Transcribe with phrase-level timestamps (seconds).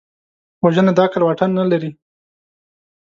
[0.63, 1.91] وژنه د عقل واټن نه لري